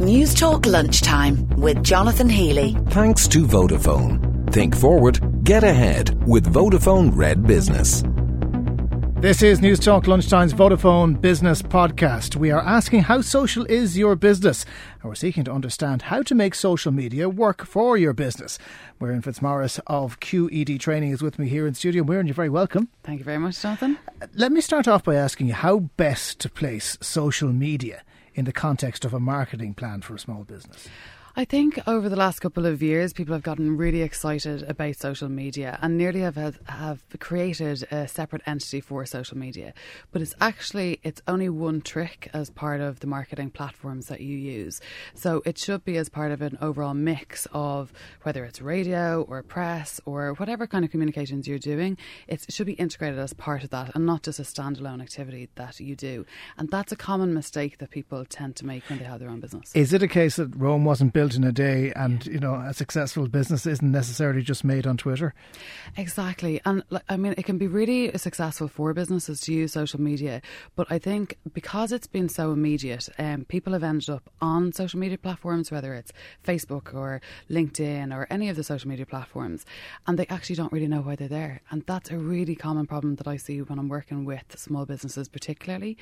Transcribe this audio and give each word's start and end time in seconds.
News 0.00 0.34
Talk 0.34 0.66
Lunchtime 0.66 1.48
with 1.56 1.82
Jonathan 1.82 2.28
Healy. 2.28 2.76
Thanks 2.90 3.26
to 3.28 3.46
Vodafone. 3.46 4.52
Think 4.52 4.76
forward, 4.76 5.42
get 5.42 5.64
ahead 5.64 6.22
with 6.28 6.52
Vodafone 6.52 7.16
Red 7.16 7.46
Business. 7.46 8.02
This 9.22 9.40
is 9.42 9.62
News 9.62 9.80
Talk 9.80 10.04
Lunchtime's 10.04 10.52
Vodafone 10.52 11.18
Business 11.18 11.62
Podcast. 11.62 12.36
We 12.36 12.50
are 12.50 12.60
asking 12.60 13.04
how 13.04 13.22
social 13.22 13.64
is 13.64 13.96
your 13.96 14.16
business, 14.16 14.66
and 15.00 15.04
we're 15.04 15.14
seeking 15.14 15.44
to 15.44 15.52
understand 15.52 16.02
how 16.02 16.20
to 16.24 16.34
make 16.34 16.54
social 16.54 16.92
media 16.92 17.30
work 17.30 17.64
for 17.64 17.96
your 17.96 18.12
business. 18.12 18.58
Muireann 19.00 19.24
Fitzmaurice 19.24 19.80
of 19.86 20.20
QED 20.20 20.78
Training 20.78 21.12
is 21.12 21.22
with 21.22 21.38
me 21.38 21.48
here 21.48 21.66
in 21.66 21.72
studio. 21.72 22.04
Muireann, 22.04 22.26
you're 22.26 22.34
very 22.34 22.50
welcome. 22.50 22.88
Thank 23.02 23.20
you 23.20 23.24
very 23.24 23.38
much, 23.38 23.62
Jonathan. 23.62 23.96
Let 24.34 24.52
me 24.52 24.60
start 24.60 24.86
off 24.86 25.04
by 25.04 25.14
asking 25.14 25.46
you 25.46 25.54
how 25.54 25.78
best 25.96 26.38
to 26.40 26.50
place 26.50 26.98
social 27.00 27.50
media 27.50 28.02
in 28.36 28.44
the 28.44 28.52
context 28.52 29.04
of 29.04 29.12
a 29.12 29.18
marketing 29.18 29.74
plan 29.74 30.02
for 30.02 30.14
a 30.14 30.18
small 30.18 30.44
business? 30.44 30.88
I 31.38 31.44
think 31.44 31.86
over 31.86 32.08
the 32.08 32.16
last 32.16 32.38
couple 32.38 32.64
of 32.64 32.82
years, 32.82 33.12
people 33.12 33.34
have 33.34 33.42
gotten 33.42 33.76
really 33.76 34.00
excited 34.00 34.62
about 34.62 34.96
social 34.96 35.28
media 35.28 35.78
and 35.82 35.98
nearly 35.98 36.20
have 36.20 36.58
have 36.64 37.04
created 37.18 37.86
a 37.90 38.08
separate 38.08 38.40
entity 38.46 38.80
for 38.80 39.04
social 39.04 39.36
media. 39.36 39.74
But 40.12 40.22
it's 40.22 40.34
actually 40.40 40.98
it's 41.02 41.20
only 41.28 41.50
one 41.50 41.82
trick 41.82 42.30
as 42.32 42.48
part 42.48 42.80
of 42.80 43.00
the 43.00 43.06
marketing 43.06 43.50
platforms 43.50 44.06
that 44.06 44.22
you 44.22 44.34
use. 44.34 44.80
So 45.12 45.42
it 45.44 45.58
should 45.58 45.84
be 45.84 45.98
as 45.98 46.08
part 46.08 46.32
of 46.32 46.40
an 46.40 46.56
overall 46.62 46.94
mix 46.94 47.46
of 47.52 47.92
whether 48.22 48.42
it's 48.46 48.62
radio 48.62 49.20
or 49.28 49.42
press 49.42 50.00
or 50.06 50.32
whatever 50.38 50.66
kind 50.66 50.86
of 50.86 50.90
communications 50.90 51.46
you're 51.46 51.58
doing. 51.58 51.98
It 52.28 52.46
should 52.48 52.66
be 52.66 52.80
integrated 52.84 53.18
as 53.18 53.34
part 53.34 53.62
of 53.62 53.68
that 53.68 53.94
and 53.94 54.06
not 54.06 54.22
just 54.22 54.38
a 54.38 54.42
standalone 54.42 55.02
activity 55.02 55.50
that 55.56 55.80
you 55.80 55.96
do. 55.96 56.24
And 56.56 56.70
that's 56.70 56.92
a 56.92 56.96
common 56.96 57.34
mistake 57.34 57.76
that 57.76 57.90
people 57.90 58.24
tend 58.24 58.56
to 58.56 58.64
make 58.64 58.88
when 58.88 59.00
they 59.00 59.04
have 59.04 59.20
their 59.20 59.28
own 59.28 59.40
business. 59.40 59.70
Is 59.74 59.92
it 59.92 60.02
a 60.02 60.08
case 60.08 60.36
that 60.36 60.56
Rome 60.56 60.86
wasn't 60.86 61.12
built? 61.12 61.25
Built 61.26 61.34
in 61.36 61.42
a 61.42 61.50
day, 61.50 61.92
and 61.96 62.24
you 62.26 62.38
know, 62.38 62.54
a 62.54 62.72
successful 62.72 63.26
business 63.26 63.66
isn't 63.66 63.90
necessarily 63.90 64.42
just 64.42 64.62
made 64.62 64.86
on 64.86 64.96
Twitter. 64.96 65.34
Exactly, 65.96 66.60
and 66.64 66.84
I 67.08 67.16
mean, 67.16 67.34
it 67.36 67.44
can 67.44 67.58
be 67.58 67.66
really 67.66 68.16
successful 68.16 68.68
for 68.68 68.94
businesses 68.94 69.40
to 69.40 69.52
use 69.52 69.72
social 69.72 70.00
media, 70.00 70.40
but 70.76 70.86
I 70.88 71.00
think 71.00 71.36
because 71.52 71.90
it's 71.90 72.06
been 72.06 72.28
so 72.28 72.52
immediate, 72.52 73.08
um, 73.18 73.44
people 73.44 73.72
have 73.72 73.82
ended 73.82 74.08
up 74.08 74.30
on 74.40 74.72
social 74.72 75.00
media 75.00 75.18
platforms, 75.18 75.72
whether 75.72 75.94
it's 75.94 76.12
Facebook 76.46 76.94
or 76.94 77.20
LinkedIn 77.50 78.14
or 78.14 78.28
any 78.30 78.48
of 78.48 78.54
the 78.54 78.62
social 78.62 78.88
media 78.88 79.04
platforms, 79.04 79.66
and 80.06 80.16
they 80.16 80.26
actually 80.28 80.54
don't 80.54 80.72
really 80.72 80.86
know 80.86 81.00
why 81.00 81.16
they're 81.16 81.26
there, 81.26 81.60
and 81.72 81.82
that's 81.86 82.12
a 82.12 82.18
really 82.18 82.54
common 82.54 82.86
problem 82.86 83.16
that 83.16 83.26
I 83.26 83.36
see 83.36 83.62
when 83.62 83.80
I'm 83.80 83.88
working 83.88 84.24
with 84.24 84.44
small 84.56 84.86
businesses, 84.86 85.26
particularly. 85.28 85.96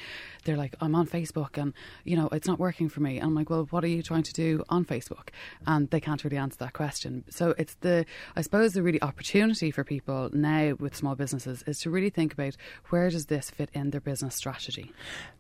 They're 0.45 0.59
like, 0.59 0.75
I'm 0.83 0.95
on 0.95 1.07
Facebook, 1.07 1.57
and 1.57 1.73
you 2.05 2.15
know, 2.15 2.29
it's 2.31 2.47
not 2.47 2.59
working 2.59 2.91
for 2.91 3.01
me. 3.01 3.17
And 3.17 3.29
I'm 3.29 3.35
like, 3.35 3.49
well, 3.49 3.67
what 3.71 3.85
are 3.85 3.89
you 3.89 4.03
trying 4.03 4.25
to 4.25 4.35
do 4.35 4.63
on 4.69 4.85
Facebook? 4.85 5.14
Facebook? 5.15 5.29
And 5.67 5.91
they 5.91 6.01
can't 6.01 6.23
really 6.25 6.37
answer 6.37 6.57
that 6.59 6.73
question. 6.73 7.25
So 7.31 7.55
it's 7.59 7.75
the, 7.81 8.05
I 8.37 8.43
suppose, 8.43 8.73
the 8.73 8.83
really 8.83 9.03
opportunity 9.03 9.71
for 9.71 9.85
people 9.85 10.31
now 10.33 10.75
with 10.79 10.97
small 10.97 11.15
businesses 11.15 11.63
is 11.67 11.81
to 11.81 11.91
really 11.91 12.11
think 12.11 12.33
about 12.33 12.57
where 12.91 13.11
does 13.11 13.27
this 13.27 13.51
fit 13.51 13.71
in 13.73 13.91
their 13.91 14.01
business 14.01 14.35
strategy. 14.35 14.93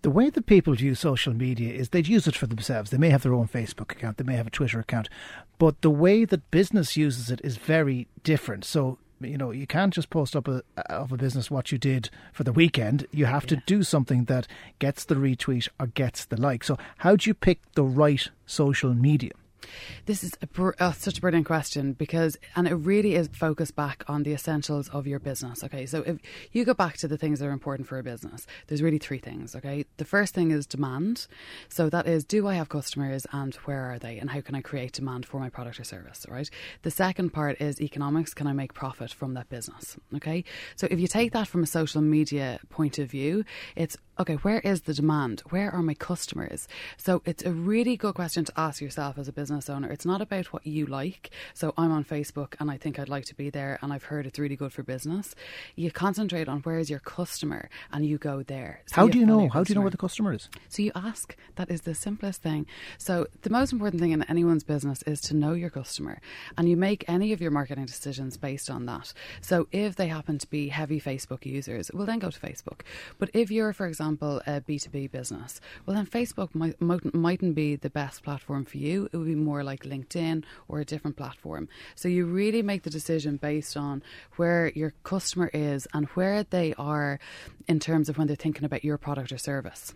The 0.02 0.10
way 0.10 0.30
that 0.30 0.46
people 0.46 0.76
use 0.76 1.00
social 1.00 1.34
media 1.34 1.72
is 1.72 1.90
they'd 1.90 2.08
use 2.08 2.26
it 2.26 2.36
for 2.36 2.46
themselves. 2.46 2.90
They 2.90 2.98
may 2.98 3.10
have 3.10 3.22
their 3.22 3.34
own 3.34 3.48
Facebook 3.48 3.92
account, 3.92 4.18
they 4.18 4.24
may 4.24 4.36
have 4.36 4.46
a 4.46 4.50
Twitter 4.50 4.78
account, 4.78 5.08
but 5.58 5.82
the 5.82 5.90
way 5.90 6.24
that 6.24 6.50
business 6.50 6.96
uses 6.96 7.30
it 7.30 7.40
is 7.44 7.56
very 7.56 8.08
different. 8.22 8.64
So 8.64 8.98
you 9.20 9.38
know 9.38 9.50
you 9.50 9.66
can't 9.66 9.94
just 9.94 10.10
post 10.10 10.34
up 10.36 10.48
a, 10.48 10.62
of 10.90 11.12
a 11.12 11.16
business 11.16 11.50
what 11.50 11.70
you 11.72 11.78
did 11.78 12.10
for 12.32 12.44
the 12.44 12.52
weekend 12.52 13.06
you 13.12 13.26
have 13.26 13.44
yeah. 13.44 13.50
to 13.50 13.56
do 13.66 13.82
something 13.82 14.24
that 14.24 14.46
gets 14.78 15.04
the 15.04 15.14
retweet 15.14 15.68
or 15.78 15.86
gets 15.86 16.24
the 16.26 16.40
like 16.40 16.64
so 16.64 16.76
how 16.98 17.16
do 17.16 17.30
you 17.30 17.34
pick 17.34 17.60
the 17.74 17.84
right 17.84 18.30
social 18.46 18.94
media 18.94 19.32
this 20.06 20.24
is 20.24 20.32
a 20.42 20.46
br- 20.46 20.72
oh, 20.80 20.92
such 20.92 21.18
a 21.18 21.20
brilliant 21.20 21.46
question 21.46 21.92
because, 21.92 22.36
and 22.56 22.66
it 22.66 22.74
really 22.74 23.14
is 23.14 23.28
focused 23.32 23.76
back 23.76 24.04
on 24.08 24.22
the 24.22 24.32
essentials 24.32 24.88
of 24.90 25.06
your 25.06 25.18
business. 25.18 25.64
Okay, 25.64 25.86
so 25.86 26.02
if 26.02 26.18
you 26.52 26.64
go 26.64 26.74
back 26.74 26.96
to 26.98 27.08
the 27.08 27.18
things 27.18 27.38
that 27.38 27.46
are 27.46 27.52
important 27.52 27.88
for 27.88 27.98
a 27.98 28.02
business, 28.02 28.46
there's 28.66 28.82
really 28.82 28.98
three 28.98 29.18
things. 29.18 29.54
Okay, 29.54 29.84
the 29.96 30.04
first 30.04 30.34
thing 30.34 30.50
is 30.50 30.66
demand. 30.66 31.26
So 31.68 31.88
that 31.90 32.06
is, 32.06 32.24
do 32.24 32.46
I 32.46 32.54
have 32.54 32.68
customers 32.68 33.26
and 33.32 33.54
where 33.66 33.92
are 33.92 33.98
they, 33.98 34.18
and 34.18 34.30
how 34.30 34.40
can 34.40 34.54
I 34.54 34.60
create 34.60 34.92
demand 34.92 35.26
for 35.26 35.38
my 35.40 35.48
product 35.48 35.80
or 35.80 35.84
service? 35.84 36.26
Right. 36.28 36.50
The 36.82 36.90
second 36.90 37.30
part 37.30 37.60
is 37.60 37.80
economics. 37.80 38.34
Can 38.34 38.46
I 38.46 38.52
make 38.52 38.74
profit 38.74 39.12
from 39.12 39.34
that 39.34 39.48
business? 39.48 39.96
Okay, 40.16 40.44
so 40.76 40.86
if 40.90 40.98
you 40.98 41.06
take 41.06 41.32
that 41.32 41.48
from 41.48 41.62
a 41.62 41.66
social 41.66 42.02
media 42.02 42.60
point 42.70 42.98
of 42.98 43.10
view, 43.10 43.44
it's 43.76 43.96
okay. 44.18 44.34
Where 44.34 44.60
is 44.60 44.82
the 44.82 44.94
demand? 44.94 45.42
Where 45.50 45.70
are 45.70 45.82
my 45.82 45.94
customers? 45.94 46.68
So 46.96 47.22
it's 47.24 47.44
a 47.44 47.52
really 47.52 47.96
good 47.96 48.14
question 48.14 48.44
to 48.44 48.52
ask 48.56 48.80
yourself 48.80 49.18
as 49.18 49.28
a 49.28 49.32
business 49.32 49.53
business 49.54 49.74
owner. 49.74 49.90
It's 49.90 50.04
not 50.04 50.20
about 50.20 50.46
what 50.46 50.66
you 50.66 50.86
like. 50.86 51.30
So 51.54 51.72
I'm 51.78 51.92
on 51.92 52.04
Facebook 52.04 52.54
and 52.58 52.70
I 52.70 52.76
think 52.76 52.98
I'd 52.98 53.08
like 53.08 53.24
to 53.26 53.34
be 53.36 53.50
there 53.50 53.78
and 53.82 53.92
I've 53.92 54.04
heard 54.04 54.26
it's 54.26 54.38
really 54.38 54.56
good 54.56 54.72
for 54.72 54.82
business. 54.82 55.34
You 55.76 55.92
concentrate 55.92 56.48
on 56.48 56.60
where 56.60 56.78
is 56.78 56.90
your 56.90 56.98
customer 56.98 57.68
and 57.92 58.04
you 58.04 58.18
go 58.18 58.42
there. 58.42 58.80
So 58.86 58.96
How 58.96 59.08
do 59.08 59.18
you 59.18 59.26
know? 59.26 59.48
How 59.48 59.62
do 59.62 59.72
you 59.72 59.76
know 59.76 59.82
where 59.82 59.90
the 59.90 59.96
customer 59.96 60.32
is? 60.32 60.48
So 60.68 60.82
you 60.82 60.90
ask. 60.94 61.36
That 61.54 61.70
is 61.70 61.82
the 61.82 61.94
simplest 61.94 62.42
thing. 62.42 62.66
So 62.98 63.28
the 63.42 63.50
most 63.50 63.72
important 63.72 64.00
thing 64.00 64.10
in 64.10 64.24
anyone's 64.24 64.64
business 64.64 65.02
is 65.02 65.20
to 65.22 65.36
know 65.36 65.52
your 65.52 65.70
customer 65.70 66.20
and 66.58 66.68
you 66.68 66.76
make 66.76 67.04
any 67.06 67.32
of 67.32 67.40
your 67.40 67.52
marketing 67.52 67.86
decisions 67.86 68.36
based 68.36 68.68
on 68.68 68.86
that. 68.86 69.12
So 69.40 69.68
if 69.70 69.94
they 69.94 70.08
happen 70.08 70.38
to 70.38 70.48
be 70.48 70.68
heavy 70.68 71.00
Facebook 71.00 71.46
users, 71.46 71.92
well 71.94 72.06
then 72.06 72.18
go 72.18 72.30
to 72.30 72.40
Facebook. 72.40 72.80
But 73.18 73.30
if 73.32 73.52
you're, 73.52 73.72
for 73.72 73.86
example, 73.86 74.42
a 74.48 74.60
B2B 74.60 75.12
business, 75.12 75.60
well 75.86 75.94
then 75.94 76.06
Facebook 76.06 76.54
might, 76.54 76.80
mightn't 77.14 77.54
be 77.54 77.76
the 77.76 77.90
best 77.90 78.24
platform 78.24 78.64
for 78.64 78.78
you. 78.78 79.08
It 79.12 79.16
would 79.16 79.26
be 79.26 79.34
more 79.44 79.62
like 79.62 79.84
LinkedIn 79.84 80.44
or 80.68 80.80
a 80.80 80.84
different 80.84 81.16
platform. 81.16 81.68
So 81.94 82.08
you 82.08 82.24
really 82.26 82.62
make 82.62 82.82
the 82.82 82.90
decision 82.90 83.36
based 83.36 83.76
on 83.76 84.02
where 84.36 84.68
your 84.74 84.94
customer 85.02 85.50
is 85.52 85.86
and 85.92 86.06
where 86.08 86.42
they 86.42 86.74
are 86.78 87.18
in 87.68 87.78
terms 87.80 88.08
of 88.08 88.18
when 88.18 88.26
they're 88.26 88.36
thinking 88.36 88.64
about 88.64 88.84
your 88.84 88.98
product 88.98 89.32
or 89.32 89.38
service. 89.38 89.94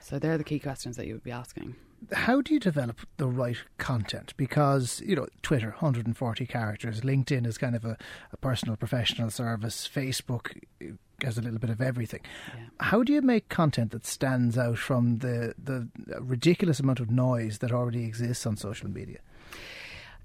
So 0.00 0.18
they're 0.18 0.38
the 0.38 0.44
key 0.44 0.58
questions 0.58 0.96
that 0.96 1.06
you 1.06 1.14
would 1.14 1.24
be 1.24 1.30
asking. 1.30 1.76
How 2.12 2.40
do 2.40 2.52
you 2.52 2.58
develop 2.58 3.00
the 3.16 3.28
right 3.28 3.56
content? 3.78 4.34
Because, 4.36 5.00
you 5.06 5.14
know, 5.14 5.26
Twitter, 5.42 5.68
140 5.68 6.46
characters, 6.46 7.02
LinkedIn 7.02 7.46
is 7.46 7.58
kind 7.58 7.76
of 7.76 7.84
a, 7.84 7.96
a 8.32 8.36
personal 8.38 8.76
professional 8.76 9.30
service, 9.30 9.88
Facebook 9.92 10.58
has 11.22 11.38
a 11.38 11.42
little 11.42 11.58
bit 11.58 11.70
of 11.70 11.80
everything. 11.80 12.20
Yeah. 12.48 12.64
How 12.80 13.02
do 13.02 13.12
you 13.12 13.22
make 13.22 13.48
content 13.48 13.90
that 13.92 14.06
stands 14.06 14.58
out 14.58 14.78
from 14.78 15.18
the, 15.18 15.54
the 15.62 15.88
ridiculous 16.20 16.80
amount 16.80 17.00
of 17.00 17.10
noise 17.10 17.58
that 17.58 17.72
already 17.72 18.04
exists 18.04 18.46
on 18.46 18.56
social 18.56 18.90
media? 18.90 19.18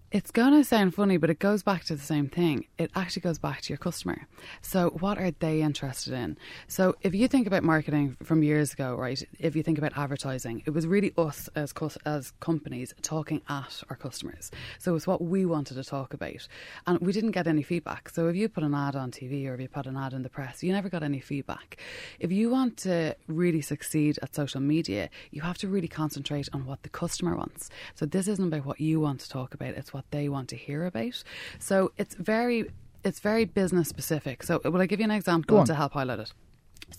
It's 0.10 0.32
going 0.32 0.54
to 0.54 0.64
sound 0.64 0.96
funny, 0.96 1.18
but 1.18 1.30
it 1.30 1.38
goes 1.38 1.64
back 1.64 1.84
to 1.84 1.96
the 1.96 2.02
same 2.02 2.30
thing. 2.30 2.64
It 2.78 2.92
actually 2.96 3.24
goes 3.24 3.38
back 3.38 3.60
to 3.64 3.74
your 3.74 3.78
customer. 3.78 4.26
So, 4.62 4.92
what 5.02 5.18
are 5.18 5.32
they 5.32 5.62
interested 5.62 6.14
in? 6.14 6.38
So, 6.70 6.96
if 7.02 7.14
you 7.14 7.28
think 7.28 7.46
about 7.46 7.64
marketing 7.64 8.16
from 8.24 8.42
years 8.42 8.72
ago, 8.72 8.96
right? 8.96 9.22
If 9.38 9.54
you 9.54 9.64
think 9.64 9.78
about 9.78 9.98
advertising, 9.98 10.64
it 10.66 10.70
was 10.70 10.88
really 10.88 11.12
us 11.18 11.50
as 11.56 11.74
as 12.06 12.32
companies 12.40 12.94
talking 13.02 13.42
at 13.50 13.84
our 13.90 13.98
customers. 13.98 14.50
So, 14.80 14.96
it's 14.96 15.08
what 15.08 15.22
we 15.22 15.46
wanted 15.46 15.74
to 15.74 15.84
talk 15.84 16.14
about, 16.14 16.48
and 16.86 17.00
we 17.00 17.12
didn't 17.12 17.32
get 17.32 17.46
any 17.46 17.62
feedback. 17.62 18.08
So, 18.08 18.30
if 18.30 18.36
you 18.38 18.48
put 18.48 18.64
an 18.64 18.74
ad 18.74 18.96
on 18.96 19.12
TV 19.12 19.46
or 19.46 19.56
if 19.56 19.60
you 19.60 19.68
put 19.68 19.88
an 19.88 19.98
ad 19.98 20.14
in 20.14 20.22
the 20.22 20.30
press, 20.30 20.64
you 20.64 20.72
never 20.72 20.88
got 20.88 21.04
any 21.04 21.20
feedback. 21.20 21.76
If 22.18 22.32
you 22.32 22.50
want 22.50 22.78
to 22.78 23.14
really 23.28 23.62
succeed 23.62 24.20
at 24.22 24.34
social 24.34 24.62
media, 24.62 25.10
you 25.32 25.42
have 25.42 25.58
to 25.58 25.68
really 25.68 25.90
concentrate 25.90 26.48
on 26.54 26.66
what 26.66 26.84
the 26.84 26.90
customer 26.90 27.36
wants. 27.36 27.70
So, 27.94 28.06
this 28.06 28.30
isn't 28.30 28.54
about 28.54 28.66
what 28.66 28.80
you 28.80 29.02
want 29.02 29.20
to 29.20 29.30
talk 29.30 29.54
about; 29.54 29.76
it's 29.76 29.94
what 29.98 30.06
they 30.12 30.30
want 30.30 30.48
to 30.50 30.56
hear 30.56 30.86
about. 30.86 31.24
So 31.60 31.92
it's 31.98 32.16
very 32.16 32.60
it's 33.04 33.20
very 33.20 33.46
business 33.46 33.88
specific. 33.90 34.44
So 34.44 34.62
will 34.64 34.82
I 34.82 34.86
give 34.86 35.00
you 35.00 35.06
an 35.06 35.12
example 35.12 35.64
to 35.66 35.76
help 35.82 35.94
highlight 35.94 36.20
it? 36.20 36.34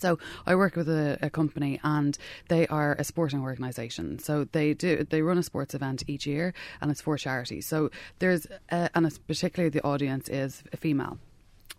So 0.03 0.19
I 0.45 0.53
work 0.55 0.75
with 0.75 0.89
a, 0.89 1.17
a, 1.21 1.29
company 1.29 1.79
and 1.83 2.15
they 2.47 2.67
are 2.67 2.93
a 2.99 3.03
sporting 3.03 3.41
organisation. 3.41 4.19
So 4.19 4.33
they 4.57 4.73
do 4.73 5.05
they 5.09 5.21
run 5.21 5.37
a 5.37 5.43
sports 5.43 5.73
event 5.73 6.03
each 6.07 6.27
year 6.27 6.53
and 6.79 6.91
it's 6.91 7.01
for 7.01 7.17
charity. 7.17 7.61
So 7.61 7.89
there's 8.19 8.45
a, 8.69 8.89
and 8.93 9.05
it's 9.07 9.17
particularly 9.17 9.69
the 9.69 9.83
audience 9.83 10.29
is 10.29 10.63
female. 10.77 11.17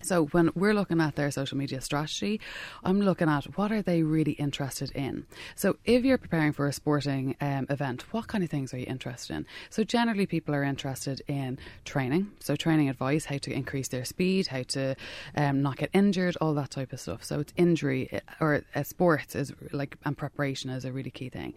So 0.02 0.26
when 0.26 0.50
we're 0.55 0.75
looking 0.75 1.00
at 1.00 1.17
their 1.17 1.31
social 1.31 1.58
media 1.58 1.81
strategy, 1.81 2.41
I'm 2.82 3.02
looking 3.02 3.29
at 3.29 3.44
what 3.56 3.70
are 3.70 3.82
they 3.82 4.02
really 4.02 4.32
interested 4.32 4.91
in. 4.93 5.26
So 5.55 5.76
if 5.85 6.05
you're 6.05 6.19
preparing 6.19 6.52
for 6.52 6.67
a 6.67 6.73
sporting 6.73 7.37
um, 7.41 7.67
event, 7.69 8.12
what 8.12 8.26
kind 8.26 8.43
of 8.43 8.49
things 8.49 8.73
are 8.73 8.79
you 8.79 8.87
interested 8.87 9.37
in? 9.37 9.47
So 9.69 9.85
generally, 9.85 10.25
people 10.26 10.55
are 10.55 10.64
interested 10.64 11.20
in 11.29 11.58
training. 11.85 12.31
So 12.41 12.56
training 12.56 12.88
advice, 12.88 13.26
how 13.26 13.38
to 13.38 13.52
increase 13.52 13.88
their 13.88 14.05
speed, 14.06 14.47
how 14.47 14.62
to 14.69 14.97
um, 15.37 15.62
not 15.62 15.76
get 15.76 15.91
injured, 15.93 16.37
all 16.41 16.55
that 16.55 16.70
type 16.70 16.93
of 16.93 17.00
stuff. 17.00 17.23
So 17.23 17.41
it's 17.41 17.52
injury 17.56 18.08
eh, 18.11 18.20
or 18.41 18.64
uh, 18.75 18.82
sports 18.82 19.35
is 19.35 19.52
like 19.73 19.97
and 20.05 20.17
preparation 20.17 20.70
is 20.70 20.85
a 20.85 20.93
really 20.93 21.11
key 21.11 21.29
thing. 21.29 21.55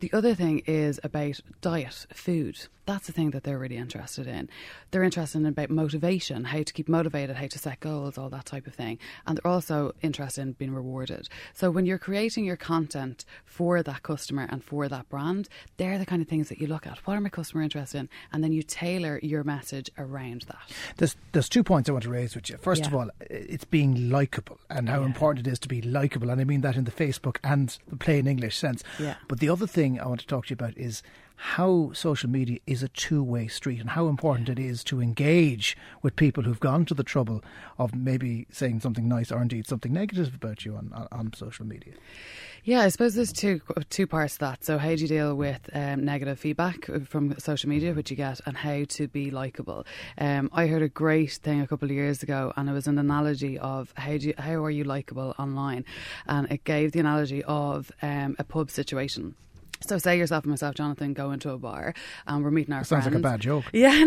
The 0.00 0.12
other 0.12 0.34
thing 0.34 0.60
is 0.66 1.00
about 1.02 1.40
diet, 1.60 2.06
food. 2.12 2.66
That's 2.86 3.06
the 3.06 3.12
thing 3.12 3.30
that 3.30 3.44
they're 3.44 3.58
really 3.58 3.78
interested 3.78 4.26
in. 4.26 4.50
They're 4.90 5.04
interested 5.04 5.38
in 5.38 5.46
about 5.46 5.70
motivation, 5.70 6.44
how 6.44 6.62
to 6.62 6.72
keep 6.72 6.86
motivated, 6.88 7.36
how 7.36 7.46
to 7.46 7.58
set 7.58 7.80
goals, 7.80 8.18
all 8.18 8.28
that 8.28 8.44
type 8.44 8.66
of 8.66 8.74
thing. 8.74 8.98
And 9.26 9.38
they're 9.38 9.50
also 9.50 9.94
interested 10.02 10.42
in 10.42 10.52
being 10.52 10.74
rewarded. 10.74 11.28
So 11.54 11.70
when 11.70 11.86
you're 11.86 11.96
creating 11.98 12.44
your 12.44 12.56
content 12.58 13.24
for 13.46 13.82
that 13.82 14.02
customer 14.02 14.46
and 14.50 14.62
for 14.62 14.86
that 14.88 15.08
brand, 15.08 15.48
they're 15.78 15.96
the 15.96 16.04
kind 16.04 16.20
of 16.20 16.28
things 16.28 16.50
that 16.50 16.58
you 16.58 16.66
look 16.66 16.86
at. 16.86 16.98
What 17.06 17.16
are 17.16 17.20
my 17.22 17.30
customer 17.30 17.62
interested 17.62 18.00
in? 18.00 18.08
And 18.32 18.44
then 18.44 18.52
you 18.52 18.62
tailor 18.62 19.18
your 19.22 19.44
message 19.44 19.90
around 19.96 20.42
that. 20.48 20.70
There's 20.98 21.16
there's 21.32 21.48
two 21.48 21.62
points 21.64 21.88
I 21.88 21.92
want 21.92 22.02
to 22.04 22.10
raise 22.10 22.34
with 22.34 22.50
you. 22.50 22.58
First 22.58 22.82
Yeah. 22.82 22.88
of 22.88 22.94
all, 22.94 23.08
it's 23.20 23.64
being 23.64 24.10
likable 24.10 24.58
and 24.74 24.88
how 24.88 25.00
Yeah. 25.00 25.06
important 25.06 25.46
it 25.46 25.50
is 25.50 25.58
to 25.60 25.68
be 25.68 25.80
likable, 25.80 26.28
and 26.30 26.40
I 26.40 26.44
mean 26.44 26.60
that 26.62 26.76
in 26.76 26.84
the 26.84 26.90
Facebook 26.90 27.36
and 27.42 27.78
the 27.88 27.96
plain 27.96 28.26
English 28.26 28.56
sense. 28.56 28.82
Yeah. 28.98 29.14
But 29.28 29.40
the 29.40 29.48
other 29.48 29.66
thing 29.66 29.98
I 30.00 30.06
want 30.06 30.20
to 30.20 30.26
talk 30.26 30.46
to 30.46 30.50
you 30.50 30.54
about 30.54 30.76
is 30.76 31.02
how 31.36 31.90
social 31.92 32.30
media 32.30 32.58
is 32.66 32.82
a 32.82 32.88
two-way 32.88 33.48
street 33.48 33.80
and 33.80 33.90
how 33.90 34.08
important 34.08 34.48
it 34.48 34.58
is 34.58 34.82
to 34.84 35.00
engage 35.00 35.76
with 36.02 36.16
people 36.16 36.42
who've 36.44 36.60
gone 36.60 36.84
to 36.86 36.94
the 36.94 37.04
trouble 37.04 37.42
of 37.78 37.94
maybe 37.94 38.46
saying 38.50 38.80
something 38.80 39.08
nice 39.08 39.30
or 39.30 39.42
indeed 39.42 39.66
something 39.66 39.92
negative 39.92 40.34
about 40.34 40.64
you 40.64 40.76
on, 40.76 40.90
on, 40.94 41.08
on 41.12 41.32
social 41.34 41.66
media. 41.66 41.94
Yeah, 42.66 42.80
I 42.80 42.88
suppose 42.88 43.14
there's 43.14 43.30
two 43.30 43.60
two 43.90 44.06
parts 44.06 44.34
to 44.34 44.40
that. 44.40 44.64
So, 44.64 44.78
how 44.78 44.94
do 44.94 45.02
you 45.02 45.08
deal 45.08 45.34
with 45.34 45.68
um, 45.74 46.02
negative 46.02 46.38
feedback 46.40 46.88
from 47.06 47.38
social 47.38 47.68
media, 47.68 47.92
which 47.92 48.10
you 48.10 48.16
get, 48.16 48.40
and 48.46 48.56
how 48.56 48.84
to 48.88 49.06
be 49.06 49.30
likable? 49.30 49.84
Um, 50.16 50.48
I 50.50 50.66
heard 50.66 50.80
a 50.80 50.88
great 50.88 51.32
thing 51.32 51.60
a 51.60 51.66
couple 51.66 51.90
of 51.90 51.94
years 51.94 52.22
ago, 52.22 52.54
and 52.56 52.70
it 52.70 52.72
was 52.72 52.86
an 52.86 52.98
analogy 52.98 53.58
of 53.58 53.92
how 53.98 54.16
do 54.16 54.28
you, 54.28 54.34
how 54.38 54.64
are 54.64 54.70
you 54.70 54.84
likable 54.84 55.34
online, 55.38 55.84
and 56.26 56.50
it 56.50 56.64
gave 56.64 56.92
the 56.92 57.00
analogy 57.00 57.44
of 57.44 57.92
um, 58.00 58.34
a 58.38 58.44
pub 58.44 58.70
situation. 58.70 59.34
So, 59.88 59.98
say 59.98 60.16
yourself 60.16 60.44
and 60.44 60.50
myself, 60.50 60.74
Jonathan, 60.74 61.12
go 61.12 61.30
into 61.30 61.50
a 61.50 61.58
bar, 61.58 61.94
and 62.26 62.42
we're 62.42 62.50
meeting 62.50 62.72
our 62.72 62.84
friends. 62.84 63.04
Sounds 63.04 63.14
like 63.14 63.20
a 63.20 63.22
bad 63.22 63.40
joke. 63.40 63.64
Yeah, 63.72 64.04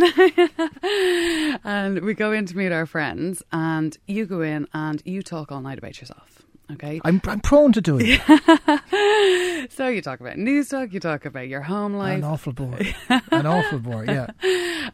and 1.63 1.99
we 2.01 2.13
go 2.13 2.31
in 2.31 2.45
to 2.47 2.57
meet 2.57 2.71
our 2.71 2.85
friends, 2.85 3.43
and 3.51 3.97
you 4.07 4.25
go 4.25 4.41
in 4.41 4.67
and 4.73 5.01
you 5.05 5.21
talk 5.21 5.51
all 5.51 5.61
night 5.61 5.77
about 5.77 5.99
yourself. 5.99 6.41
Okay, 6.71 6.99
I'm, 7.05 7.21
I'm 7.25 7.39
prone 7.39 7.71
to 7.73 7.81
doing 7.81 8.05
it. 8.19 9.71
so 9.71 9.87
you 9.87 10.01
talk 10.01 10.19
about 10.19 10.37
news 10.37 10.69
talk, 10.69 10.91
you 10.91 10.99
talk 10.99 11.25
about 11.25 11.47
your 11.47 11.61
home 11.61 11.93
life, 11.93 12.17
An 12.17 12.23
awful 12.25 12.53
bore. 12.53 12.77
An 13.31 13.45
awful 13.45 13.79
bore, 13.79 14.03
yeah. 14.05 14.27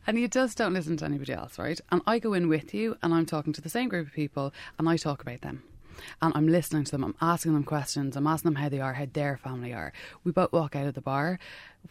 and 0.06 0.20
you 0.20 0.28
just 0.28 0.58
don't 0.58 0.74
listen 0.74 0.98
to 0.98 1.06
anybody 1.06 1.34
else, 1.34 1.58
right? 1.58 1.80
And 1.92 2.02
I 2.06 2.20
go 2.20 2.34
in 2.34 2.48
with 2.48 2.74
you, 2.74 2.98
and 3.02 3.14
I'm 3.14 3.26
talking 3.26 3.54
to 3.54 3.62
the 3.62 3.70
same 3.70 3.90
group 3.90 4.08
of 4.08 4.14
people, 4.14 4.54
and 4.78 4.88
I 4.88 4.98
talk 4.98 5.22
about 5.22 5.42
them. 5.42 5.64
And 6.22 6.34
I'm 6.36 6.48
listening 6.48 6.84
to 6.86 6.92
them. 6.92 7.04
I'm 7.04 7.16
asking 7.22 7.54
them 7.54 7.64
questions. 7.64 8.16
I'm 8.16 8.28
asking 8.28 8.54
them 8.54 8.62
how 8.62 8.70
they 8.70 8.80
are, 8.80 8.94
how 8.94 9.08
their 9.12 9.38
family 9.38 9.74
are. 9.74 9.94
We 10.24 10.32
both 10.32 10.52
walk 10.54 10.76
out 10.76 10.88
of 10.88 10.94
the 10.94 11.02
bar. 11.02 11.40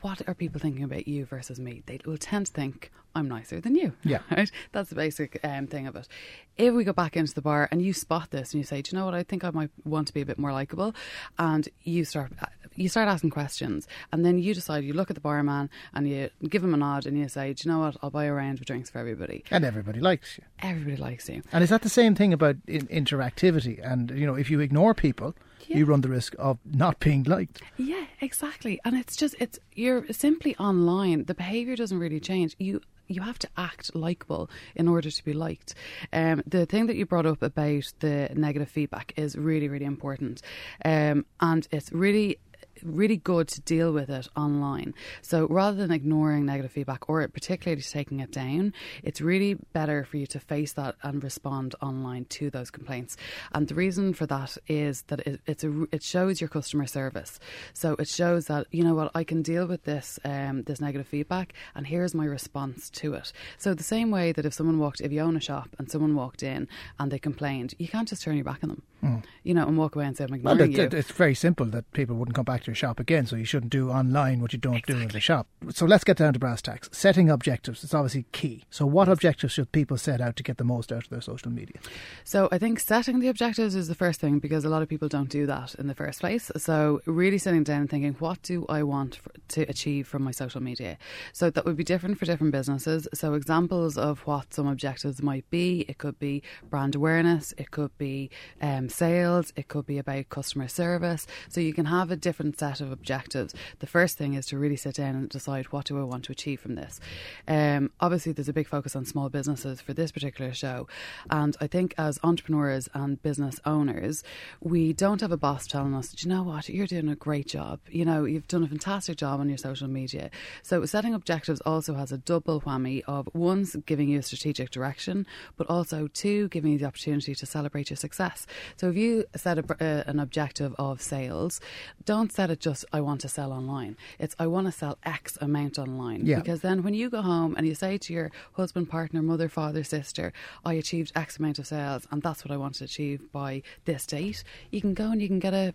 What 0.00 0.26
are 0.26 0.34
people 0.34 0.60
thinking 0.60 0.84
about 0.84 1.06
you 1.06 1.26
versus 1.26 1.60
me? 1.60 1.82
They 1.86 2.00
will 2.04 2.16
tend 2.16 2.46
to 2.46 2.52
think 2.52 2.90
I'm 3.14 3.28
nicer 3.28 3.60
than 3.60 3.74
you. 3.74 3.92
Yeah. 4.02 4.20
Right? 4.30 4.50
That's 4.72 4.88
the 4.88 4.94
basic 4.94 5.38
um, 5.44 5.66
thing 5.66 5.86
of 5.86 5.94
it. 5.96 6.08
If 6.56 6.72
we 6.74 6.84
go 6.84 6.92
back 6.92 7.16
into 7.16 7.34
the 7.34 7.42
bar 7.42 7.68
and 7.70 7.82
you 7.82 7.92
spot 7.92 8.30
this 8.30 8.52
and 8.52 8.58
you 8.58 8.64
say, 8.64 8.80
Do 8.80 8.90
you 8.92 8.98
know 8.98 9.04
what? 9.04 9.14
I 9.14 9.22
think 9.22 9.44
I 9.44 9.50
might 9.50 9.70
want 9.84 10.06
to 10.08 10.14
be 10.14 10.22
a 10.22 10.26
bit 10.26 10.38
more 10.38 10.52
likable. 10.52 10.94
And 11.38 11.68
you 11.82 12.04
start 12.04 12.32
you 12.74 12.88
start 12.88 13.08
asking 13.08 13.30
questions. 13.30 13.86
And 14.12 14.24
then 14.24 14.38
you 14.38 14.54
decide, 14.54 14.84
you 14.84 14.92
look 14.92 15.10
at 15.10 15.14
the 15.14 15.20
barman 15.20 15.70
and 15.94 16.08
you 16.08 16.30
give 16.48 16.64
him 16.64 16.74
a 16.74 16.76
nod 16.76 17.06
and 17.06 17.18
you 17.18 17.28
say, 17.28 17.52
Do 17.52 17.68
you 17.68 17.72
know 17.72 17.80
what? 17.80 17.96
I'll 18.02 18.10
buy 18.10 18.24
a 18.24 18.32
round 18.32 18.58
of 18.58 18.64
drinks 18.64 18.90
for 18.90 18.98
everybody. 18.98 19.44
And 19.50 19.64
everybody 19.64 20.00
likes 20.00 20.38
you. 20.38 20.44
Everybody 20.60 20.96
likes 20.96 21.28
you. 21.28 21.42
And 21.52 21.62
is 21.62 21.70
that 21.70 21.82
the 21.82 21.88
same 21.88 22.14
thing 22.14 22.32
about 22.32 22.56
in- 22.66 22.88
interactivity? 22.88 23.80
And, 23.82 24.10
you 24.10 24.26
know, 24.26 24.34
if 24.34 24.50
you 24.50 24.60
ignore 24.60 24.94
people, 24.94 25.34
Yeah. 25.68 25.78
you 25.78 25.84
run 25.84 26.00
the 26.00 26.08
risk 26.08 26.34
of 26.38 26.58
not 26.64 26.98
being 27.00 27.24
liked. 27.24 27.62
Yeah, 27.76 28.06
exactly. 28.20 28.80
And 28.84 28.96
it's 28.96 29.16
just 29.16 29.34
it's 29.38 29.58
you're 29.74 30.04
simply 30.12 30.56
online. 30.56 31.24
The 31.24 31.34
behavior 31.34 31.76
doesn't 31.76 31.98
really 31.98 32.20
change. 32.20 32.56
You 32.58 32.80
you 33.08 33.22
have 33.22 33.38
to 33.40 33.48
act 33.56 33.94
likable 33.94 34.48
in 34.74 34.88
order 34.88 35.10
to 35.10 35.24
be 35.24 35.32
liked. 35.32 35.74
Um, 36.12 36.42
the 36.46 36.66
thing 36.66 36.86
that 36.86 36.96
you 36.96 37.04
brought 37.04 37.26
up 37.26 37.42
about 37.42 37.92
the 38.00 38.30
negative 38.34 38.68
feedback 38.70 39.12
is 39.16 39.36
really 39.36 39.68
really 39.68 39.84
important, 39.84 40.42
um, 40.84 41.26
and 41.40 41.66
it's 41.70 41.92
really 41.92 42.38
really 42.84 43.16
good 43.16 43.48
to 43.48 43.60
deal 43.60 43.92
with 43.92 44.10
it 44.10 44.28
online. 44.36 44.94
So 45.22 45.46
rather 45.48 45.76
than 45.76 45.90
ignoring 45.90 46.46
negative 46.46 46.72
feedback 46.72 47.08
or 47.08 47.26
particularly 47.28 47.82
taking 47.82 48.20
it 48.20 48.30
down, 48.32 48.72
it's 49.02 49.20
really 49.20 49.54
better 49.72 50.04
for 50.04 50.16
you 50.16 50.26
to 50.28 50.40
face 50.40 50.72
that 50.74 50.96
and 51.02 51.22
respond 51.22 51.74
online 51.82 52.24
to 52.26 52.50
those 52.50 52.70
complaints. 52.70 53.16
And 53.52 53.68
the 53.68 53.74
reason 53.74 54.14
for 54.14 54.26
that 54.26 54.56
is 54.68 55.02
that 55.08 55.20
it, 55.26 55.40
it's 55.46 55.64
a, 55.64 55.84
it 55.92 56.02
shows 56.02 56.40
your 56.40 56.48
customer 56.48 56.86
service. 56.86 57.38
So 57.72 57.94
it 57.98 58.08
shows 58.08 58.46
that 58.46 58.66
you 58.70 58.82
know 58.84 58.94
what 58.94 59.10
I 59.14 59.24
can 59.24 59.42
deal 59.42 59.66
with 59.66 59.84
this 59.84 60.18
um, 60.24 60.62
this 60.64 60.80
negative 60.80 61.06
feedback, 61.06 61.52
and 61.74 61.86
here's 61.86 62.14
my 62.14 62.24
response 62.24 62.90
to 62.90 63.14
it. 63.14 63.32
So 63.58 63.74
the 63.74 63.82
same 63.82 64.10
way 64.10 64.32
that 64.32 64.44
if 64.46 64.54
someone 64.54 64.78
walked, 64.78 65.00
if 65.00 65.12
you 65.12 65.20
own 65.20 65.36
a 65.36 65.40
shop 65.40 65.68
and 65.78 65.90
someone 65.90 66.14
walked 66.14 66.42
in 66.42 66.68
and 66.98 67.10
they 67.10 67.18
complained, 67.18 67.74
you 67.78 67.88
can't 67.88 68.08
just 68.08 68.22
turn 68.22 68.36
your 68.36 68.44
back 68.44 68.60
on 68.62 68.68
them, 69.00 69.22
you 69.44 69.54
know, 69.54 69.66
and 69.66 69.76
walk 69.76 69.96
away 69.96 70.06
and 70.06 70.16
say 70.16 70.24
I'm 70.24 70.30
Well, 70.30 70.52
ignoring 70.54 70.72
it, 70.72 70.76
you. 70.78 70.84
it- 70.84 70.94
it's 70.94 71.10
very 71.12 71.34
simple 71.34 71.66
that 71.66 71.90
people 71.92 72.16
wouldn't 72.16 72.34
come 72.34 72.44
back 72.44 72.64
to 72.64 72.71
your 72.72 72.76
shop 72.76 72.98
again, 72.98 73.26
so 73.26 73.36
you 73.36 73.44
shouldn't 73.44 73.70
do 73.70 73.90
online 73.90 74.40
what 74.40 74.54
you 74.54 74.58
don't 74.58 74.84
do 74.86 74.96
in 74.96 75.08
the 75.08 75.20
shop. 75.20 75.46
So 75.70 75.84
let's 75.84 76.04
get 76.04 76.16
down 76.16 76.32
to 76.32 76.38
brass 76.38 76.62
tacks. 76.62 76.88
Setting 76.90 77.28
objectives 77.28 77.84
is 77.84 77.92
obviously 77.92 78.24
key. 78.32 78.64
So, 78.70 78.86
what 78.86 79.08
objectives 79.08 79.52
should 79.52 79.70
people 79.72 79.98
set 79.98 80.20
out 80.20 80.36
to 80.36 80.42
get 80.42 80.56
the 80.56 80.64
most 80.64 80.90
out 80.90 81.04
of 81.04 81.10
their 81.10 81.20
social 81.20 81.50
media? 81.50 81.76
So 82.24 82.48
I 82.50 82.58
think 82.58 82.80
setting 82.80 83.20
the 83.20 83.28
objectives 83.28 83.74
is 83.74 83.88
the 83.88 83.94
first 83.94 84.20
thing 84.20 84.38
because 84.38 84.64
a 84.64 84.70
lot 84.70 84.80
of 84.80 84.88
people 84.88 85.08
don't 85.08 85.28
do 85.28 85.44
that 85.46 85.74
in 85.74 85.86
the 85.86 85.94
first 85.94 86.20
place. 86.20 86.50
So 86.56 87.02
really 87.04 87.38
sitting 87.38 87.62
down 87.62 87.82
and 87.82 87.90
thinking, 87.90 88.14
what 88.18 88.40
do 88.42 88.64
I 88.68 88.82
want 88.82 89.16
for, 89.16 89.32
to 89.48 89.62
achieve 89.62 90.08
from 90.08 90.22
my 90.22 90.30
social 90.30 90.62
media? 90.62 90.96
So 91.34 91.50
that 91.50 91.66
would 91.66 91.76
be 91.76 91.84
different 91.84 92.18
for 92.18 92.24
different 92.24 92.52
businesses. 92.52 93.06
So 93.12 93.34
examples 93.34 93.98
of 93.98 94.20
what 94.20 94.54
some 94.54 94.66
objectives 94.66 95.22
might 95.22 95.48
be: 95.50 95.84
it 95.88 95.98
could 95.98 96.18
be 96.18 96.42
brand 96.70 96.94
awareness, 96.94 97.52
it 97.58 97.70
could 97.70 97.96
be 97.98 98.30
um, 98.62 98.88
sales, 98.88 99.52
it 99.56 99.68
could 99.68 99.84
be 99.84 99.98
about 99.98 100.30
customer 100.30 100.68
service. 100.68 101.26
So 101.50 101.60
you 101.60 101.74
can 101.74 101.86
have 101.86 102.10
a 102.10 102.16
different 102.16 102.56
set 102.62 102.80
of 102.80 102.92
objectives. 102.92 103.54
The 103.80 103.92
first 103.96 104.16
thing 104.18 104.34
is 104.34 104.46
to 104.46 104.58
really 104.58 104.76
sit 104.76 104.94
down 104.96 105.14
and 105.16 105.28
decide 105.28 105.66
what 105.66 105.86
do 105.86 105.98
I 105.98 106.04
want 106.04 106.24
to 106.26 106.32
achieve 106.32 106.60
from 106.60 106.74
this. 106.76 107.00
Um, 107.48 107.90
obviously, 108.00 108.32
there's 108.32 108.48
a 108.48 108.52
big 108.60 108.68
focus 108.68 108.94
on 108.94 109.04
small 109.04 109.28
businesses 109.28 109.80
for 109.80 109.92
this 109.94 110.12
particular 110.12 110.52
show, 110.54 110.86
and 111.28 111.56
I 111.60 111.66
think 111.66 111.94
as 111.98 112.20
entrepreneurs 112.22 112.88
and 112.94 113.20
business 113.22 113.56
owners, 113.64 114.22
we 114.60 114.92
don't 114.92 115.20
have 115.20 115.32
a 115.32 115.36
boss 115.36 115.66
telling 115.66 115.94
us, 115.94 116.12
"Do 116.12 116.28
you 116.28 116.34
know 116.34 116.44
what, 116.44 116.68
you're 116.68 116.86
doing 116.86 117.08
a 117.08 117.16
great 117.16 117.48
job. 117.48 117.80
You 117.90 118.04
know, 118.04 118.24
you've 118.24 118.48
done 118.48 118.62
a 118.62 118.68
fantastic 118.68 119.16
job 119.16 119.40
on 119.40 119.48
your 119.48 119.58
social 119.58 119.88
media. 119.88 120.30
So 120.62 120.84
setting 120.84 121.14
objectives 121.14 121.60
also 121.62 121.94
has 121.94 122.12
a 122.12 122.18
double 122.18 122.60
whammy 122.60 123.02
of 123.06 123.28
one, 123.32 123.66
giving 123.86 124.08
you 124.08 124.18
a 124.20 124.22
strategic 124.22 124.70
direction, 124.70 125.26
but 125.56 125.68
also 125.68 126.08
two, 126.22 126.48
giving 126.48 126.72
you 126.72 126.78
the 126.78 126.86
opportunity 126.86 127.34
to 127.34 127.46
celebrate 127.46 127.90
your 127.90 127.96
success. 127.96 128.46
So 128.76 128.88
if 128.90 128.96
you 128.96 129.24
set 129.36 129.58
a, 129.58 129.64
uh, 129.80 130.10
an 130.10 130.18
objective 130.20 130.74
of 130.78 131.02
sales, 131.02 131.60
don't 132.04 132.32
set 132.32 132.50
it 132.52 132.60
just, 132.60 132.84
I 132.92 133.00
want 133.00 133.20
to 133.22 133.28
sell 133.28 133.52
online. 133.52 133.96
It's, 134.18 134.36
I 134.38 134.46
want 134.46 134.66
to 134.68 134.72
sell 134.72 134.98
X 135.04 135.36
amount 135.40 135.78
online. 135.78 136.24
Yeah. 136.24 136.36
Because 136.38 136.60
then 136.60 136.82
when 136.84 136.94
you 136.94 137.10
go 137.10 137.22
home 137.22 137.54
and 137.56 137.66
you 137.66 137.74
say 137.74 137.98
to 137.98 138.12
your 138.12 138.30
husband, 138.54 138.88
partner, 138.88 139.22
mother, 139.22 139.48
father, 139.48 139.82
sister, 139.82 140.32
I 140.64 140.74
achieved 140.74 141.12
X 141.16 141.38
amount 141.38 141.58
of 141.58 141.66
sales 141.66 142.06
and 142.10 142.22
that's 142.22 142.44
what 142.44 142.52
I 142.52 142.56
want 142.56 142.76
to 142.76 142.84
achieve 142.84 143.32
by 143.32 143.62
this 143.84 144.06
date, 144.06 144.44
you 144.70 144.80
can 144.80 144.94
go 144.94 145.10
and 145.10 145.20
you 145.20 145.26
can 145.28 145.40
get 145.40 145.54
a 145.54 145.74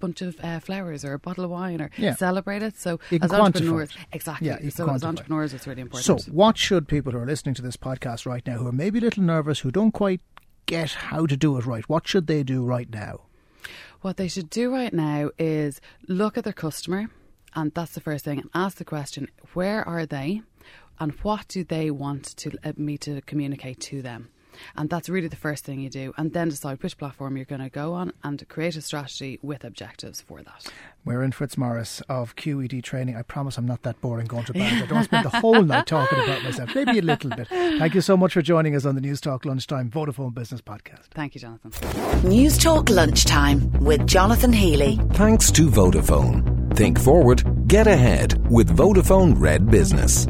bunch 0.00 0.22
of 0.22 0.38
uh, 0.44 0.60
flowers 0.60 1.04
or 1.04 1.14
a 1.14 1.18
bottle 1.18 1.42
of 1.44 1.50
wine 1.50 1.80
or 1.80 1.90
Yeah. 1.96 2.14
celebrate 2.14 2.62
it. 2.62 2.76
So 2.78 3.00
You 3.10 3.18
as 3.20 3.32
entrepreneurs, 3.32 3.90
it. 3.90 3.96
exactly. 4.12 4.46
Yeah, 4.46 4.68
so 4.68 4.88
as 4.90 5.02
it. 5.02 5.06
entrepreneurs, 5.06 5.52
it's 5.52 5.66
really 5.66 5.82
important. 5.82 6.04
So, 6.22 6.30
what 6.30 6.56
should 6.56 6.86
people 6.86 7.10
who 7.12 7.18
are 7.18 7.26
listening 7.26 7.56
to 7.56 7.62
this 7.62 7.76
podcast 7.76 8.24
right 8.24 8.46
now, 8.46 8.58
who 8.58 8.68
are 8.68 8.72
maybe 8.72 8.98
a 9.00 9.02
little 9.02 9.24
nervous, 9.24 9.60
who 9.60 9.72
don't 9.72 9.90
quite 9.90 10.20
get 10.66 10.92
how 10.92 11.26
to 11.26 11.36
do 11.36 11.56
it 11.56 11.66
right, 11.66 11.88
what 11.88 12.06
should 12.06 12.28
they 12.28 12.44
do 12.44 12.64
right 12.64 12.88
now? 12.90 13.22
What 14.00 14.16
they 14.16 14.28
should 14.28 14.50
do 14.50 14.72
right 14.72 14.92
now 14.92 15.30
is 15.38 15.80
look 16.06 16.38
at 16.38 16.44
their 16.44 16.52
customer, 16.52 17.10
and 17.54 17.72
that's 17.74 17.92
the 17.92 18.00
first 18.00 18.24
thing, 18.24 18.38
and 18.38 18.50
ask 18.54 18.78
the 18.78 18.84
question 18.84 19.28
where 19.54 19.86
are 19.86 20.06
they, 20.06 20.42
and 21.00 21.12
what 21.22 21.48
do 21.48 21.64
they 21.64 21.90
want 21.90 22.36
to 22.38 22.52
uh, 22.64 22.72
me 22.76 22.98
to 22.98 23.20
communicate 23.22 23.80
to 23.80 24.02
them? 24.02 24.30
And 24.76 24.90
that's 24.90 25.08
really 25.08 25.28
the 25.28 25.36
first 25.36 25.64
thing 25.64 25.80
you 25.80 25.90
do, 25.90 26.12
and 26.16 26.32
then 26.32 26.48
decide 26.48 26.82
which 26.82 26.98
platform 26.98 27.36
you're 27.36 27.46
going 27.46 27.60
to 27.60 27.70
go 27.70 27.92
on 27.94 28.12
and 28.22 28.46
create 28.48 28.76
a 28.76 28.80
strategy 28.80 29.38
with 29.42 29.64
objectives 29.64 30.20
for 30.20 30.42
that. 30.42 30.70
Muireann 31.06 31.32
Fitzmaurice 31.32 32.02
of 32.08 32.36
QED 32.36 32.82
training. 32.82 33.16
I 33.16 33.22
promise 33.22 33.56
I'm 33.56 33.66
not 33.66 33.82
that 33.82 34.00
boring 34.00 34.26
going 34.26 34.44
to 34.44 34.52
bed. 34.52 34.82
I 34.82 34.86
don't 34.86 35.04
spend 35.04 35.24
the 35.24 35.30
whole 35.40 35.62
night 35.62 35.86
talking 35.86 36.18
about 36.18 36.42
myself, 36.42 36.74
maybe 36.74 36.98
a 36.98 37.02
little 37.02 37.30
bit. 37.30 37.48
Thank 37.48 37.94
you 37.94 38.00
so 38.00 38.16
much 38.16 38.34
for 38.34 38.42
joining 38.42 38.74
us 38.74 38.84
on 38.84 38.94
the 38.94 39.00
News 39.00 39.20
Talk 39.20 39.44
Lunchtime 39.44 39.90
Vodafone 39.90 40.34
Business 40.34 40.60
Podcast. 40.60 41.06
Thank 41.14 41.34
you, 41.34 41.40
Jonathan. 41.40 42.28
News 42.28 42.58
Talk 42.58 42.90
Lunchtime 42.90 43.70
with 43.80 44.06
Jonathan 44.06 44.52
Healy. 44.52 44.98
Thanks 45.12 45.50
to 45.52 45.68
Vodafone. 45.70 46.76
Think 46.76 47.00
forward, 47.00 47.68
get 47.68 47.86
ahead 47.86 48.50
with 48.50 48.76
Vodafone 48.76 49.34
Red 49.40 49.70
Business. 49.70 50.26